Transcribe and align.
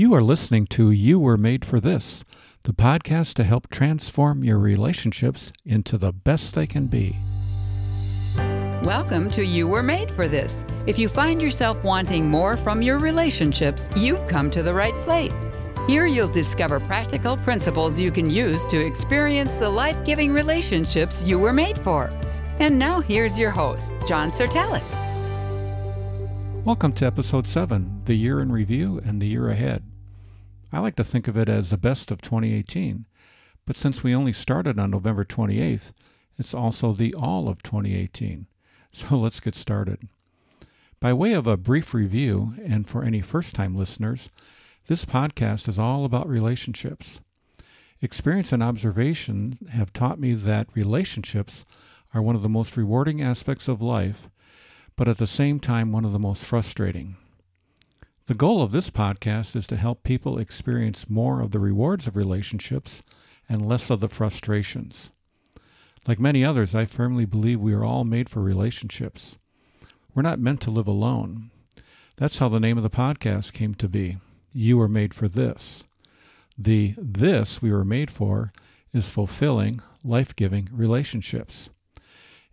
You 0.00 0.14
are 0.14 0.22
listening 0.22 0.66
to 0.68 0.90
You 0.90 1.20
Were 1.20 1.36
Made 1.36 1.62
for 1.62 1.78
This, 1.78 2.24
the 2.62 2.72
podcast 2.72 3.34
to 3.34 3.44
help 3.44 3.68
transform 3.68 4.42
your 4.42 4.58
relationships 4.58 5.52
into 5.66 5.98
the 5.98 6.10
best 6.10 6.54
they 6.54 6.66
can 6.66 6.86
be. 6.86 7.18
Welcome 8.82 9.30
to 9.32 9.44
You 9.44 9.68
Were 9.68 9.82
Made 9.82 10.10
for 10.10 10.26
This. 10.26 10.64
If 10.86 10.98
you 10.98 11.06
find 11.06 11.42
yourself 11.42 11.84
wanting 11.84 12.30
more 12.30 12.56
from 12.56 12.80
your 12.80 12.98
relationships, 12.98 13.90
you've 13.94 14.26
come 14.26 14.50
to 14.52 14.62
the 14.62 14.72
right 14.72 14.94
place. 15.04 15.50
Here 15.86 16.06
you'll 16.06 16.28
discover 16.28 16.80
practical 16.80 17.36
principles 17.36 18.00
you 18.00 18.10
can 18.10 18.30
use 18.30 18.64
to 18.68 18.82
experience 18.82 19.58
the 19.58 19.68
life 19.68 20.02
giving 20.06 20.32
relationships 20.32 21.28
you 21.28 21.38
were 21.38 21.52
made 21.52 21.76
for. 21.76 22.10
And 22.58 22.78
now 22.78 23.00
here's 23.00 23.38
your 23.38 23.50
host, 23.50 23.92
John 24.08 24.32
Certalic. 24.32 24.82
Welcome 26.64 26.94
to 26.94 27.04
episode 27.04 27.46
7, 27.46 28.00
The 28.06 28.14
Year 28.14 28.40
in 28.40 28.50
Review 28.50 28.98
and 29.04 29.20
the 29.20 29.26
Year 29.26 29.50
Ahead. 29.50 29.89
I 30.72 30.80
like 30.80 30.96
to 30.96 31.04
think 31.04 31.28
of 31.28 31.36
it 31.36 31.48
as 31.48 31.70
the 31.70 31.76
best 31.76 32.10
of 32.10 32.22
2018, 32.22 33.06
but 33.66 33.76
since 33.76 34.02
we 34.02 34.14
only 34.14 34.32
started 34.32 34.78
on 34.78 34.90
November 34.90 35.24
28th, 35.24 35.92
it's 36.38 36.54
also 36.54 36.92
the 36.92 37.14
all 37.14 37.48
of 37.48 37.62
2018. 37.62 38.46
So 38.92 39.16
let's 39.16 39.38
get 39.38 39.54
started. 39.54 40.08
By 40.98 41.12
way 41.12 41.32
of 41.32 41.46
a 41.46 41.56
brief 41.56 41.94
review, 41.94 42.54
and 42.60 42.88
for 42.88 43.04
any 43.04 43.20
first 43.20 43.54
time 43.54 43.76
listeners, 43.76 44.30
this 44.88 45.04
podcast 45.04 45.68
is 45.68 45.78
all 45.78 46.04
about 46.04 46.28
relationships. 46.28 47.20
Experience 48.02 48.50
and 48.50 48.64
observation 48.64 49.58
have 49.70 49.92
taught 49.92 50.18
me 50.18 50.34
that 50.34 50.66
relationships 50.74 51.64
are 52.12 52.20
one 52.20 52.34
of 52.34 52.42
the 52.42 52.48
most 52.48 52.76
rewarding 52.76 53.22
aspects 53.22 53.68
of 53.68 53.80
life 53.80 54.28
but 55.00 55.08
at 55.08 55.16
the 55.16 55.26
same 55.26 55.58
time, 55.58 55.92
one 55.92 56.04
of 56.04 56.12
the 56.12 56.18
most 56.18 56.44
frustrating. 56.44 57.16
The 58.30 58.36
goal 58.36 58.62
of 58.62 58.70
this 58.70 58.90
podcast 58.90 59.56
is 59.56 59.66
to 59.66 59.76
help 59.76 60.04
people 60.04 60.38
experience 60.38 61.10
more 61.10 61.40
of 61.40 61.50
the 61.50 61.58
rewards 61.58 62.06
of 62.06 62.14
relationships 62.14 63.02
and 63.48 63.66
less 63.66 63.90
of 63.90 63.98
the 63.98 64.08
frustrations. 64.08 65.10
Like 66.06 66.20
many 66.20 66.44
others, 66.44 66.72
I 66.72 66.84
firmly 66.84 67.24
believe 67.24 67.60
we 67.60 67.74
are 67.74 67.84
all 67.84 68.04
made 68.04 68.28
for 68.28 68.40
relationships. 68.40 69.36
We're 70.14 70.22
not 70.22 70.38
meant 70.38 70.60
to 70.60 70.70
live 70.70 70.86
alone. 70.86 71.50
That's 72.18 72.38
how 72.38 72.48
the 72.48 72.60
name 72.60 72.76
of 72.76 72.84
the 72.84 72.88
podcast 72.88 73.52
came 73.52 73.74
to 73.74 73.88
be. 73.88 74.18
You 74.52 74.80
are 74.80 74.86
made 74.86 75.12
for 75.12 75.26
this. 75.26 75.82
The 76.56 76.94
this 76.96 77.60
we 77.60 77.72
were 77.72 77.84
made 77.84 78.12
for 78.12 78.52
is 78.92 79.10
fulfilling, 79.10 79.82
life 80.04 80.36
giving 80.36 80.68
relationships. 80.70 81.68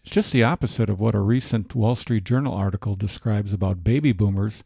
It's 0.01 0.09
just 0.09 0.33
the 0.33 0.43
opposite 0.43 0.89
of 0.89 0.99
what 0.99 1.13
a 1.13 1.19
recent 1.19 1.75
Wall 1.75 1.93
Street 1.93 2.23
Journal 2.23 2.55
article 2.55 2.95
describes 2.95 3.53
about 3.53 3.83
baby 3.83 4.11
boomers 4.11 4.63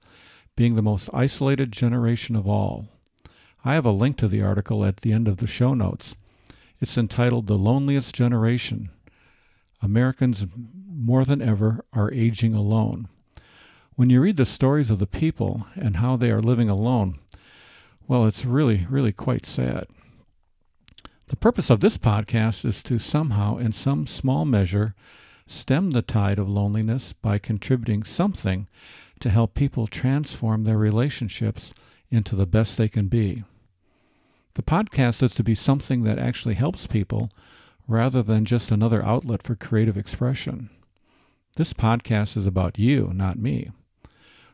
being 0.56 0.76
the 0.76 0.82
most 0.82 1.10
isolated 1.14 1.72
generation 1.72 2.36
of 2.36 2.48
all. 2.48 2.88
I 3.64 3.74
have 3.74 3.86
a 3.86 3.92
link 3.92 4.18
to 4.18 4.28
the 4.28 4.42
article 4.42 4.84
at 4.84 4.98
the 4.98 5.14
end 5.14 5.28
of 5.28 5.38
the 5.38 5.48
show 5.48 5.74
notes. 5.74 6.16
It's 6.80 6.98
entitled 6.98 7.48
The 7.48 7.58
Loneliest 7.58 8.14
Generation 8.14 8.90
Americans 9.84 10.46
More 10.88 11.26
Than 11.26 11.42
Ever 11.42 11.86
Are 11.94 12.12
Aging 12.12 12.54
Alone. 12.54 13.08
When 13.96 14.10
you 14.10 14.22
read 14.22 14.38
the 14.38 14.46
stories 14.46 14.90
of 14.90 15.00
the 15.00 15.08
people 15.08 15.68
and 15.76 15.98
how 15.98 16.16
they 16.16 16.32
are 16.32 16.42
living 16.42 16.70
alone, 16.70 17.20
well, 18.08 18.26
it's 18.26 18.46
really, 18.46 18.86
really 18.90 19.12
quite 19.12 19.46
sad. 19.46 19.86
The 21.28 21.36
purpose 21.36 21.70
of 21.70 21.80
this 21.80 21.98
podcast 21.98 22.66
is 22.66 22.84
to 22.84 23.00
somehow, 23.00 23.58
in 23.58 23.74
some 23.74 24.06
small 24.06 24.44
measure, 24.44 24.96
stem 25.48 25.92
the 25.92 26.02
tide 26.02 26.40
of 26.40 26.50
loneliness 26.50 27.14
by 27.14 27.38
contributing 27.38 28.04
something 28.04 28.68
to 29.22 29.30
help 29.30 29.54
people 29.54 29.88
transform 29.88 30.64
their 30.64 30.78
relationships 30.78 31.74
into 32.10 32.36
the 32.36 32.46
best 32.46 32.78
they 32.78 32.90
can 32.90 33.08
be. 33.08 33.44
The 34.56 34.64
podcast 34.64 35.24
is 35.24 35.34
to 35.36 35.44
be 35.44 35.56
something 35.56 36.04
that 36.04 36.20
actually 36.20 36.56
helps 36.56 36.86
people 36.86 37.32
rather 37.88 38.22
than 38.22 38.46
just 38.46 38.72
another 38.72 39.04
outlet 39.04 39.44
for 39.44 39.56
creative 39.56 39.98
expression. 39.98 40.70
This 41.56 41.74
podcast 41.74 42.36
is 42.38 42.46
about 42.46 42.80
you, 42.80 43.12
not 43.14 43.38
me. 43.38 43.72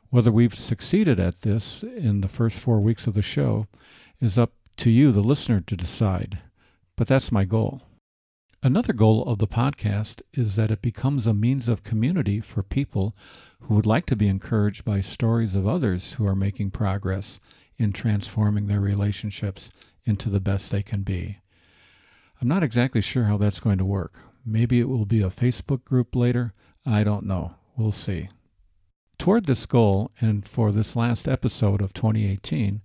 Whether 0.09 0.31
we've 0.31 0.55
succeeded 0.55 1.19
at 1.19 1.41
this 1.41 1.83
in 1.83 2.21
the 2.21 2.27
first 2.27 2.59
four 2.59 2.79
weeks 2.79 3.07
of 3.07 3.13
the 3.13 3.21
show 3.21 3.67
is 4.21 4.37
up 4.37 4.53
to 4.77 4.89
you, 4.89 5.11
the 5.11 5.21
listener, 5.21 5.59
to 5.61 5.75
decide, 5.75 6.39
but 6.95 7.07
that's 7.07 7.31
my 7.31 7.43
goal. 7.43 7.81
Another 8.63 8.91
goal 8.91 9.23
of 9.25 9.37
the 9.37 9.47
podcast 9.47 10.23
is 10.33 10.55
that 10.55 10.71
it 10.71 10.81
becomes 10.81 11.27
a 11.27 11.33
means 11.33 11.69
of 11.69 11.83
community 11.83 12.39
for 12.41 12.63
people 12.63 13.15
who 13.61 13.75
would 13.75 13.85
like 13.85 14.07
to 14.07 14.15
be 14.15 14.27
encouraged 14.27 14.83
by 14.83 14.99
stories 14.99 15.53
of 15.53 15.67
others 15.67 16.13
who 16.13 16.25
are 16.25 16.35
making 16.35 16.71
progress 16.71 17.39
in 17.77 17.93
transforming 17.93 18.65
their 18.65 18.79
relationships 18.79 19.69
into 20.05 20.27
the 20.29 20.39
best 20.39 20.71
they 20.71 20.81
can 20.81 21.03
be. 21.03 21.37
I'm 22.41 22.47
not 22.47 22.63
exactly 22.63 22.99
sure 22.99 23.25
how 23.25 23.37
that's 23.37 23.59
going 23.59 23.77
to 23.77 23.85
work. 23.85 24.21
Maybe 24.43 24.79
it 24.79 24.89
will 24.89 25.05
be 25.05 25.21
a 25.21 25.29
Facebook 25.29 25.83
group 25.83 26.15
later. 26.15 26.53
I 26.83 27.03
don't 27.03 27.27
know. 27.27 27.53
We'll 27.75 27.91
see. 27.91 28.29
Toward 29.19 29.45
this 29.45 29.67
goal, 29.67 30.09
and 30.19 30.47
for 30.47 30.71
this 30.71 30.95
last 30.95 31.27
episode 31.27 31.81
of 31.81 31.93
2018, 31.93 32.81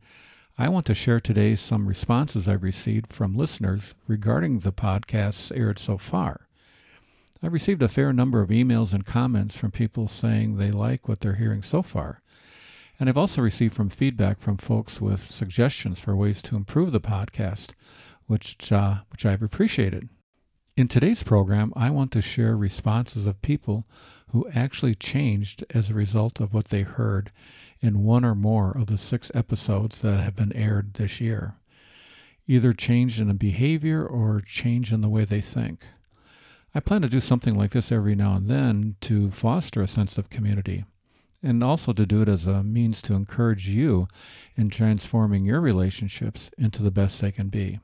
I 0.59 0.69
want 0.69 0.85
to 0.87 0.95
share 0.95 1.19
today 1.19 1.57
some 1.57 1.87
responses 1.87 2.47
I've 2.47 2.63
received 2.63 3.11
from 3.11 3.35
listeners 3.35 3.95
regarding 4.07 4.59
the 4.59 4.73
podcasts 4.73 5.51
aired 5.57 5.79
so 5.79 5.97
far. 5.97 6.47
I've 7.43 7.55
received 7.55 7.83
a 7.83 7.89
fair 7.89 8.13
number 8.13 8.43
of 8.43 8.51
emails 8.51 8.93
and 8.93 9.07
comments 9.07 9.57
from 9.57 9.71
people 9.71 10.09
saying 10.09 10.57
they 10.57 10.71
like 10.71 11.09
what 11.09 11.21
they're 11.21 11.37
hearing 11.37 11.62
so 11.62 11.83
far. 11.83 12.21
And 13.01 13.09
I've 13.09 13.17
also 13.17 13.41
received 13.41 13.75
from 13.75 13.89
feedback 13.89 14.41
from 14.41 14.59
folks 14.59 15.01
with 15.01 15.29
suggestions 15.29 16.01
for 16.01 16.15
ways 16.15 16.43
to 16.43 16.57
improve 16.57 16.93
the 16.93 17.01
podcast, 17.01 17.71
which, 18.27 18.71
uh, 18.71 18.97
which 19.11 19.25
I've 19.25 19.43
appreciated. 19.43 20.11
In 20.77 20.87
today's 20.87 21.23
program, 21.23 21.73
I 21.75 21.89
want 21.89 22.12
to 22.12 22.23
share 22.23 22.57
responses 22.57 23.27
of 23.27 23.41
people 23.43 23.87
who 24.33 24.49
actually 24.55 24.95
changed 24.95 25.65
as 25.71 25.89
a 25.89 25.95
result 25.95 26.41
of 26.41 26.53
what 26.53 26.67
they 26.67 26.83
heard 26.83 27.33
in 27.82 28.04
one 28.04 28.25
or 28.25 28.34
more 28.34 28.70
of 28.70 28.87
the 28.87 28.97
six 28.97 29.31
episodes 29.34 30.00
that 30.00 30.20
have 30.20 30.37
been 30.37 30.53
aired 30.53 30.94
this 30.94 31.20
year. 31.20 31.56
Either 32.47 32.72
change 32.72 33.20
in 33.20 33.28
a 33.28 33.34
behavior 33.34 34.06
or 34.06 34.41
change 34.41 34.93
in 34.93 35.00
the 35.00 35.09
way 35.09 35.25
they 35.25 35.41
think. 35.41 35.84
I 36.75 36.81
plan 36.81 37.03
to 37.03 37.09
do 37.09 37.20
something 37.20 37.54
like 37.54 37.72
this 37.72 37.93
every 37.93 38.15
now 38.15 38.37
and 38.37 38.48
then 38.48 38.97
to 39.03 39.31
foster 39.31 39.82
a 39.82 39.87
sense 39.87 40.16
of 40.16 40.31
community, 40.31 40.84
and 41.43 41.62
also 41.62 41.93
to 41.93 42.06
do 42.06 42.22
it 42.22 42.28
as 42.28 42.47
a 42.47 42.62
means 42.62 43.03
to 43.03 43.15
encourage 43.15 43.69
you 43.69 44.09
in 44.56 44.70
transforming 44.70 45.44
your 45.44 45.60
relationships 45.60 46.50
into 46.56 46.82
the 46.82 46.91
best 46.91 47.20
they 47.20 47.32
can 47.32 47.49
be. 47.49 47.78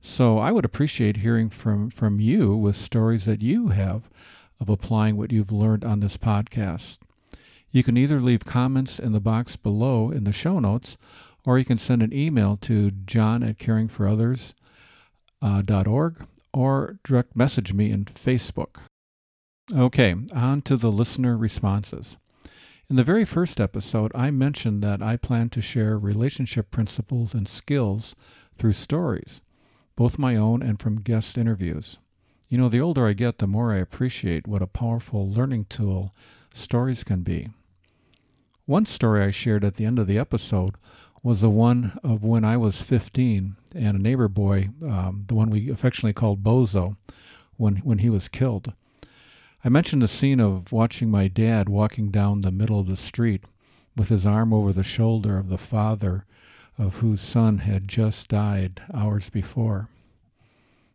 So 0.00 0.38
I 0.38 0.52
would 0.52 0.64
appreciate 0.64 1.18
hearing 1.18 1.48
from, 1.48 1.90
from 1.90 2.20
you 2.20 2.54
with 2.54 2.76
stories 2.76 3.24
that 3.24 3.40
you 3.40 3.68
have 3.68 4.10
of 4.60 4.68
applying 4.68 5.16
what 5.16 5.32
you've 5.32 5.52
learned 5.52 5.84
on 5.84 6.00
this 6.00 6.16
podcast. 6.16 6.98
You 7.70 7.82
can 7.82 7.96
either 7.96 8.20
leave 8.20 8.44
comments 8.44 8.98
in 8.98 9.12
the 9.12 9.20
box 9.20 9.56
below 9.56 10.10
in 10.10 10.24
the 10.24 10.32
show 10.32 10.58
notes, 10.58 10.96
or 11.44 11.58
you 11.58 11.64
can 11.64 11.78
send 11.78 12.02
an 12.02 12.12
email 12.12 12.56
to 12.58 12.90
john 12.90 13.42
at 13.42 13.58
caringforothers.org 13.58 16.20
uh, 16.20 16.24
or 16.52 16.98
direct 17.04 17.36
message 17.36 17.72
me 17.72 17.90
in 17.90 18.04
Facebook. 18.06 18.80
Okay, 19.74 20.14
on 20.34 20.62
to 20.62 20.76
the 20.76 20.92
listener 20.92 21.36
responses. 21.36 22.16
In 22.88 22.94
the 22.94 23.04
very 23.04 23.24
first 23.24 23.60
episode, 23.60 24.12
I 24.14 24.30
mentioned 24.30 24.80
that 24.82 25.02
I 25.02 25.16
plan 25.16 25.50
to 25.50 25.60
share 25.60 25.98
relationship 25.98 26.70
principles 26.70 27.34
and 27.34 27.48
skills 27.48 28.14
through 28.56 28.74
stories, 28.74 29.40
both 29.96 30.20
my 30.20 30.36
own 30.36 30.62
and 30.62 30.80
from 30.80 31.00
guest 31.00 31.36
interviews. 31.36 31.98
You 32.48 32.58
know, 32.58 32.68
the 32.68 32.80
older 32.80 33.08
I 33.08 33.12
get, 33.12 33.38
the 33.38 33.48
more 33.48 33.72
I 33.72 33.78
appreciate 33.78 34.46
what 34.46 34.62
a 34.62 34.68
powerful 34.68 35.28
learning 35.28 35.66
tool 35.68 36.14
stories 36.56 37.04
can 37.04 37.22
be. 37.22 37.48
One 38.64 38.86
story 38.86 39.22
I 39.22 39.30
shared 39.30 39.64
at 39.64 39.74
the 39.74 39.84
end 39.84 39.98
of 39.98 40.06
the 40.06 40.18
episode 40.18 40.74
was 41.22 41.40
the 41.40 41.50
one 41.50 41.98
of 42.02 42.22
when 42.22 42.44
I 42.44 42.56
was 42.56 42.82
15 42.82 43.56
and 43.74 43.96
a 43.96 44.02
neighbor 44.02 44.28
boy, 44.28 44.70
um, 44.82 45.24
the 45.26 45.34
one 45.34 45.50
we 45.50 45.70
affectionately 45.70 46.12
called 46.12 46.42
Bozo, 46.42 46.96
when, 47.56 47.76
when 47.78 47.98
he 47.98 48.10
was 48.10 48.28
killed. 48.28 48.72
I 49.64 49.68
mentioned 49.68 50.02
the 50.02 50.08
scene 50.08 50.40
of 50.40 50.72
watching 50.72 51.10
my 51.10 51.28
dad 51.28 51.68
walking 51.68 52.10
down 52.10 52.40
the 52.40 52.52
middle 52.52 52.78
of 52.78 52.86
the 52.86 52.96
street 52.96 53.44
with 53.96 54.08
his 54.08 54.24
arm 54.26 54.52
over 54.52 54.72
the 54.72 54.84
shoulder 54.84 55.38
of 55.38 55.48
the 55.48 55.58
father 55.58 56.24
of 56.78 56.96
whose 56.96 57.20
son 57.20 57.58
had 57.58 57.88
just 57.88 58.28
died 58.28 58.82
hours 58.92 59.28
before. 59.28 59.88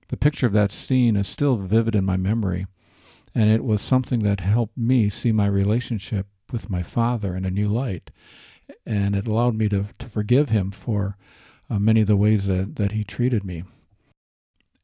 The 0.09 0.17
picture 0.17 0.45
of 0.45 0.53
that 0.53 0.71
scene 0.71 1.15
is 1.15 1.27
still 1.27 1.57
vivid 1.57 1.95
in 1.95 2.05
my 2.05 2.17
memory, 2.17 2.67
and 3.33 3.49
it 3.49 3.63
was 3.63 3.81
something 3.81 4.19
that 4.19 4.41
helped 4.41 4.77
me 4.77 5.09
see 5.09 5.31
my 5.31 5.45
relationship 5.45 6.27
with 6.51 6.69
my 6.69 6.83
father 6.83 7.35
in 7.35 7.45
a 7.45 7.51
new 7.51 7.67
light. 7.69 8.11
And 8.85 9.15
it 9.15 9.27
allowed 9.27 9.55
me 9.55 9.69
to, 9.69 9.85
to 9.99 10.09
forgive 10.09 10.49
him 10.49 10.71
for 10.71 11.17
uh, 11.69 11.79
many 11.79 12.01
of 12.01 12.07
the 12.07 12.17
ways 12.17 12.47
that, 12.47 12.75
that 12.75 12.91
he 12.91 13.03
treated 13.03 13.43
me. 13.43 13.63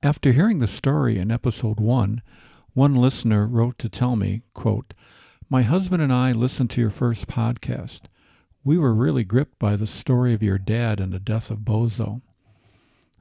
After 0.02 0.32
hearing 0.32 0.60
the 0.60 0.68
story 0.68 1.18
in 1.18 1.32
episode 1.32 1.80
one, 1.80 2.22
one 2.74 2.96
listener 2.96 3.48
wrote 3.48 3.78
to 3.80 3.90
tell 3.90 4.16
me, 4.16 4.44
quote, 4.54 4.94
My 5.50 5.64
husband 5.64 6.02
and 6.02 6.14
I 6.14 6.32
listened 6.32 6.70
to 6.72 6.82
your 6.82 6.92
first 6.92 7.28
podcast. 7.28 8.02
we 8.64 8.78
were 8.78 8.94
really 8.94 9.24
gripped 9.24 9.58
by 9.60 9.76
the 9.76 9.88
story 9.88 10.34
of 10.34 10.44
your 10.44 10.58
dad 10.58 11.00
and 11.00 11.12
the 11.14 11.20
death 11.20 11.50
of 11.50 11.60
Bozo. 11.60 12.22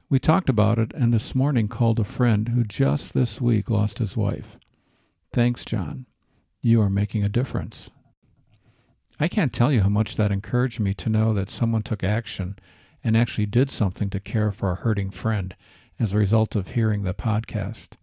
We 0.09 0.19
talked 0.19 0.49
about 0.49 0.77
it 0.77 0.93
and 0.93 1.13
this 1.13 1.33
morning 1.35 1.67
called 1.67 1.99
a 1.99 2.03
friend 2.03 2.49
who 2.49 2.63
just 2.63 3.13
this 3.13 3.41
week 3.41 3.69
lost 3.69 3.99
his 3.99 4.15
wife. 4.15 4.57
Thanks, 5.33 5.65
John. 5.65 6.05
You 6.61 6.81
are 6.81 6.89
making 6.89 7.23
a 7.23 7.29
difference. 7.29 7.89
I 9.19 9.27
can't 9.27 9.53
tell 9.53 9.71
you 9.71 9.81
how 9.81 9.89
much 9.89 10.15
that 10.15 10.31
encouraged 10.31 10.79
me 10.79 10.93
to 10.95 11.09
know 11.09 11.33
that 11.33 11.49
someone 11.49 11.83
took 11.83 12.03
action 12.03 12.57
and 13.03 13.17
actually 13.17 13.45
did 13.45 13.71
something 13.71 14.09
to 14.11 14.19
care 14.19 14.51
for 14.51 14.71
a 14.71 14.75
hurting 14.75 15.11
friend 15.11 15.55
as 15.99 16.13
a 16.13 16.17
result 16.17 16.55
of 16.55 16.69
hearing 16.69 17.03
the 17.03 17.13
podcast. 17.13 17.93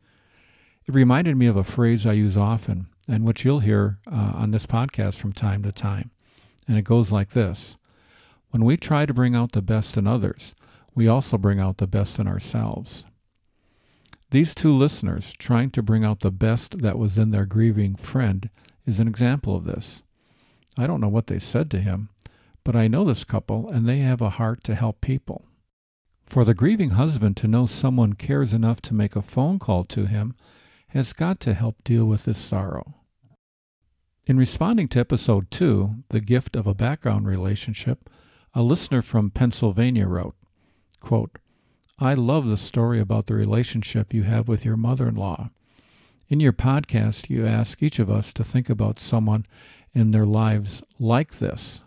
It 0.87 0.95
reminded 0.95 1.37
me 1.37 1.47
of 1.47 1.57
a 1.57 1.65
phrase 1.65 2.07
I 2.07 2.13
use 2.13 2.37
often 2.37 2.89
and 3.09 3.25
which 3.25 3.45
you'll 3.45 3.61
hear 3.61 3.99
uh, 4.11 4.33
on 4.35 4.51
this 4.51 4.67
podcast 4.67 5.17
from 5.17 5.33
time 5.33 5.63
to 5.63 5.73
time. 5.73 6.11
And 6.67 6.79
it 6.79 6.83
goes 6.83 7.13
like 7.13 7.31
this 7.31 7.77
When 8.51 8.65
we 8.65 8.77
try 8.77 9.07
to 9.07 9.15
bring 9.15 9.35
out 9.35 9.53
the 9.53 9.63
best 9.63 9.97
in 9.97 10.07
others, 10.07 10.55
we 10.95 11.09
also 11.09 11.39
bring 11.39 11.61
out 11.61 11.79
the 11.79 11.87
best 11.87 12.19
in 12.19 12.27
ourselves. 12.27 13.05
These 14.31 14.55
two 14.55 14.73
listeners 14.73 15.33
trying 15.39 15.71
to 15.71 15.83
bring 15.83 16.05
out 16.05 16.21
the 16.21 16.31
best 16.31 16.79
that 16.81 16.99
was 16.99 17.17
in 17.19 17.31
their 17.31 17.47
grieving 17.47 17.95
friend 17.95 18.51
is 18.87 18.99
an 18.99 19.09
example 19.09 19.57
of 19.57 19.65
this. 19.65 20.03
I 20.77 20.87
don't 20.87 21.01
know 21.01 21.09
what 21.09 21.29
they 21.29 21.39
said 21.39 21.71
to 21.71 21.81
him, 21.81 22.11
but 22.65 22.75
I 22.75 22.89
know 22.89 23.05
this 23.05 23.25
couple 23.25 23.71
and 23.71 23.89
they 23.89 23.99
have 23.99 24.21
a 24.21 24.31
heart 24.31 24.65
to 24.65 24.75
help 24.75 25.01
people. 25.01 25.47
For 26.27 26.45
the 26.45 26.55
grieving 26.55 26.91
husband 26.91 27.37
to 27.39 27.49
know 27.49 27.67
someone 27.67 28.15
cares 28.15 28.53
enough 28.53 28.81
to 28.83 28.95
make 28.95 29.15
a 29.15 29.23
phone 29.23 29.59
call 29.59 29.85
to 29.85 30.07
him 30.07 30.35
has 30.89 31.13
got 31.13 31.39
to 31.41 31.55
help 31.55 31.83
deal 31.85 32.07
with 32.07 32.25
this 32.25 32.39
sorrow. 32.39 32.95
In 34.27 34.39
responding 34.39 34.89
to 34.89 35.01
episode 35.01 35.51
2, 35.51 36.05
The 36.09 36.21
Gift 36.21 36.57
of 36.57 36.67
a 36.67 36.75
Background 36.75 37.27
Relationship, 37.27 38.09
a 38.55 38.63
listener 38.63 39.03
from 39.03 39.31
Pennsylvania 39.31 40.07
wrote, 40.07 40.35
quote, 41.01 41.39
I 41.99 42.15
love 42.15 42.49
the 42.49 42.57
story 42.57 43.01
about 43.01 43.27
the 43.27 43.35
relationship 43.35 44.13
you 44.13 44.25
have 44.25 44.49
with 44.49 44.65
your 44.65 44.77
mother 44.77 45.09
in 45.09 45.15
law. 45.15 45.51
In 46.29 46.41
your 46.41 46.53
podcast, 46.53 47.31
you 47.31 47.47
ask 47.47 47.83
each 47.83 47.99
of 47.99 48.11
us 48.11 48.33
to 48.33 48.45
think 48.45 48.69
about 48.69 48.99
someone 48.99 49.47
in 49.93 50.11
their 50.11 50.27
lives 50.27 50.83
like 50.99 51.35
this. 51.35 51.83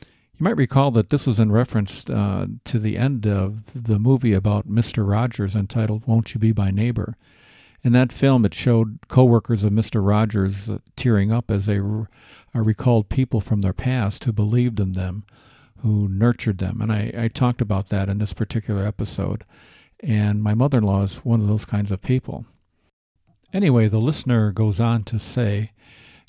You 0.00 0.44
might 0.44 0.56
recall 0.56 0.90
that 0.92 1.10
this 1.10 1.26
was 1.26 1.38
in 1.38 1.52
reference 1.52 2.08
uh, 2.10 2.46
to 2.64 2.78
the 2.78 2.96
end 2.96 3.26
of 3.26 3.62
the 3.74 3.98
movie 3.98 4.32
about 4.32 4.68
Mr. 4.68 5.08
Rogers 5.08 5.54
entitled 5.54 6.06
Won't 6.06 6.34
You 6.34 6.40
Be 6.40 6.52
My 6.52 6.70
Neighbor, 6.70 7.16
in 7.84 7.92
that 7.92 8.12
film, 8.12 8.44
it 8.44 8.54
showed 8.54 9.00
coworkers 9.08 9.64
of 9.64 9.72
Mr. 9.72 10.06
Rogers 10.06 10.70
tearing 10.94 11.32
up 11.32 11.50
as 11.50 11.66
they 11.66 11.78
uh, 11.78 12.04
recalled 12.54 13.08
people 13.08 13.40
from 13.40 13.60
their 13.60 13.72
past 13.72 14.24
who 14.24 14.32
believed 14.32 14.78
in 14.78 14.92
them, 14.92 15.24
who 15.82 16.08
nurtured 16.08 16.58
them. 16.58 16.80
And 16.80 16.92
I, 16.92 17.12
I 17.16 17.28
talked 17.28 17.60
about 17.60 17.88
that 17.88 18.08
in 18.08 18.18
this 18.18 18.32
particular 18.32 18.86
episode. 18.86 19.44
And 20.00 20.42
my 20.42 20.54
mother 20.54 20.78
in 20.78 20.84
law 20.84 21.02
is 21.02 21.18
one 21.18 21.40
of 21.40 21.48
those 21.48 21.64
kinds 21.64 21.90
of 21.90 22.02
people. 22.02 22.44
Anyway, 23.52 23.88
the 23.88 23.98
listener 23.98 24.52
goes 24.52 24.80
on 24.80 25.04
to 25.04 25.18
say, 25.18 25.72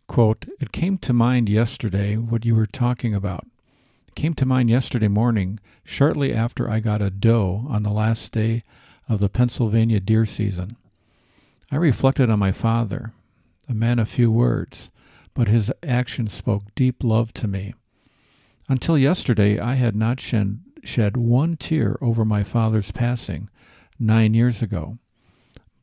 quote, 0.07 0.45
It 0.59 0.71
came 0.71 0.97
to 1.00 1.13
mind 1.13 1.50
yesterday 1.50 2.17
what 2.17 2.45
you 2.45 2.55
were 2.55 2.65
talking 2.65 3.13
about. 3.13 3.45
It 4.07 4.15
came 4.15 4.33
to 4.35 4.45
mind 4.45 4.69
yesterday 4.69 5.07
morning, 5.07 5.59
shortly 5.83 6.33
after 6.33 6.69
I 6.69 6.79
got 6.79 7.01
a 7.01 7.09
doe 7.09 7.65
on 7.69 7.83
the 7.83 7.91
last 7.91 8.31
day 8.31 8.63
of 9.07 9.19
the 9.19 9.29
Pennsylvania 9.29 9.99
deer 9.99 10.25
season. 10.25 10.77
I 11.71 11.77
reflected 11.77 12.29
on 12.29 12.39
my 12.39 12.51
father, 12.51 13.13
a 13.69 13.73
man 13.73 13.99
of 13.99 14.09
few 14.09 14.31
words, 14.31 14.91
but 15.33 15.47
his 15.47 15.71
actions 15.81 16.33
spoke 16.33 16.63
deep 16.75 17.03
love 17.03 17.33
to 17.33 17.47
me. 17.47 17.73
Until 18.69 18.98
yesterday, 18.98 19.60
I 19.60 19.75
had 19.75 19.95
not 19.95 20.19
shed, 20.19 20.60
shed 20.83 21.18
one 21.18 21.57
tear 21.57 21.98
over 22.01 22.24
my 22.24 22.44
father's 22.44 22.92
passing 22.92 23.50
nine 24.00 24.33
years 24.33 24.62
ago. 24.62 24.98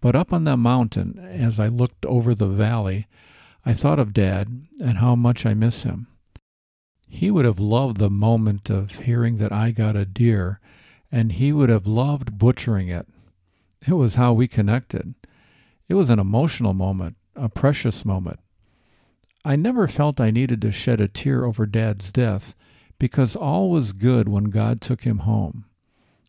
But 0.00 0.16
up 0.16 0.32
on 0.32 0.44
that 0.44 0.56
mountain, 0.56 1.18
as 1.18 1.60
I 1.60 1.68
looked 1.68 2.06
over 2.06 2.34
the 2.34 2.48
valley, 2.48 3.06
I 3.66 3.74
thought 3.74 3.98
of 3.98 4.14
Dad 4.14 4.66
and 4.82 4.98
how 4.98 5.14
much 5.14 5.44
I 5.44 5.52
miss 5.52 5.82
him. 5.82 6.06
He 7.06 7.30
would 7.30 7.44
have 7.44 7.60
loved 7.60 7.98
the 7.98 8.08
moment 8.08 8.70
of 8.70 9.00
hearing 9.00 9.36
that 9.36 9.52
I 9.52 9.72
got 9.72 9.96
a 9.96 10.06
deer, 10.06 10.60
and 11.12 11.32
he 11.32 11.52
would 11.52 11.68
have 11.68 11.86
loved 11.86 12.38
butchering 12.38 12.88
it. 12.88 13.06
It 13.86 13.94
was 13.94 14.14
how 14.14 14.32
we 14.32 14.48
connected. 14.48 15.14
It 15.88 15.94
was 15.94 16.08
an 16.08 16.18
emotional 16.18 16.72
moment, 16.72 17.16
a 17.36 17.48
precious 17.48 18.04
moment. 18.04 18.38
I 19.44 19.56
never 19.56 19.88
felt 19.88 20.20
I 20.20 20.30
needed 20.30 20.62
to 20.62 20.72
shed 20.72 21.00
a 21.00 21.08
tear 21.08 21.44
over 21.44 21.66
Dad's 21.66 22.12
death 22.12 22.54
because 23.00 23.34
all 23.34 23.70
was 23.70 23.92
good 23.92 24.28
when 24.28 24.44
God 24.44 24.80
took 24.80 25.02
him 25.02 25.20
home. 25.20 25.64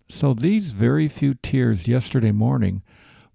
So 0.09 0.33
these 0.33 0.71
very 0.71 1.07
few 1.07 1.35
tears 1.35 1.87
yesterday 1.87 2.31
morning 2.31 2.81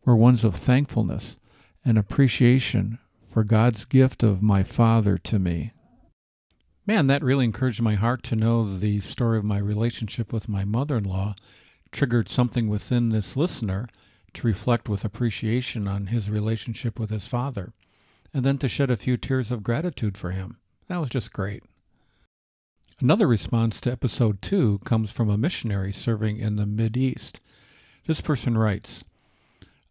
were 0.05 0.17
ones 0.17 0.43
of 0.43 0.57
thankfulness 0.57 1.39
and 1.85 1.99
appreciation 1.99 2.99
for 3.29 3.45
God's 3.45 3.85
gift 3.85 4.23
of 4.23 4.43
my 4.43 4.63
father 4.65 5.19
to 5.19 5.39
me. 5.39 5.73
Man, 6.87 7.09
that 7.09 7.23
really 7.23 7.45
encouraged 7.45 7.83
my 7.83 7.95
heart 7.95 8.23
to 8.25 8.37
know 8.37 8.65
the 8.65 9.01
story 9.01 9.37
of 9.39 9.45
my 9.45 9.59
relationship 9.59 10.33
with 10.33 10.49
my 10.49 10.65
mother 10.65 10.97
in 10.97 11.05
law 11.05 11.35
triggered 11.93 12.31
something 12.31 12.69
within 12.69 13.11
this 13.11 13.37
listener 13.37 13.89
to 14.33 14.47
reflect 14.47 14.89
with 14.89 15.05
appreciation 15.05 15.87
on 15.87 16.07
his 16.07 16.31
relationship 16.31 16.99
with 16.99 17.11
his 17.11 17.27
father, 17.27 17.75
and 18.33 18.45
then 18.45 18.57
to 18.59 18.69
shed 18.69 18.91
a 18.91 18.97
few 18.97 19.17
tears 19.17 19.51
of 19.51 19.63
gratitude 19.63 20.17
for 20.17 20.31
him. 20.31 20.57
That 20.89 21.01
was 21.01 21.11
just 21.11 21.33
great. 21.33 21.65
Another 22.99 23.27
response 23.27 23.79
to 23.83 23.93
episode 23.93 24.41
2 24.41 24.79
comes 24.79 25.13
from 25.13 25.29
a 25.29 25.37
missionary 25.37 25.93
serving 25.93 26.39
in 26.39 26.57
the 26.57 26.91
East. 26.99 27.41
This 28.07 28.23
person 28.23 28.57
writes 28.57 29.05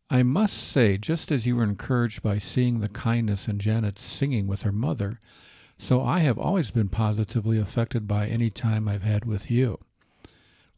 I 0.09 0.23
must 0.23 0.55
say, 0.55 0.97
just 0.97 1.31
as 1.31 1.45
you 1.45 1.55
were 1.55 1.63
encouraged 1.63 2.23
by 2.23 2.39
seeing 2.39 2.79
the 2.79 2.89
kindness 2.89 3.47
in 3.47 3.59
Janet's 3.59 4.01
singing 4.01 4.47
with 4.47 4.63
her 4.63 4.71
mother, 4.71 5.19
so 5.77 6.01
I 6.01 6.19
have 6.21 6.39
always 6.39 6.71
been 6.71 6.89
positively 6.89 7.59
affected 7.59 8.07
by 8.07 8.25
any 8.25 8.49
time 8.49 8.87
I've 8.87 9.03
had 9.03 9.23
with 9.23 9.51
you. 9.51 9.77